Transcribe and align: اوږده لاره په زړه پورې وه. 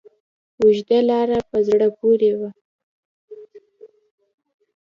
اوږده 0.61 0.99
لاره 1.09 1.39
په 1.49 1.57
زړه 1.67 1.87
پورې 1.99 2.31
وه. 2.39 2.49